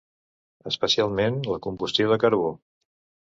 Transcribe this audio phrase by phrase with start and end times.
[0.71, 2.51] Especialment la combustió de carbó.